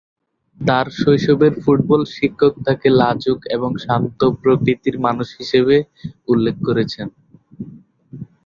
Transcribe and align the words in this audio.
তার 0.59 0.85
শৈশবের 0.99 1.53
ফুটবল 1.63 2.01
শিক্ষক 2.15 2.53
তাকে 2.65 2.87
লাজুক 2.99 3.39
এবং 3.55 3.71
শান্ত 3.83 4.19
প্রকৃতির 4.41 4.95
মানুষ 5.05 5.27
হিসেবে 5.39 5.75
উল্লেখ 6.27 6.55
করেছেন। 6.67 7.07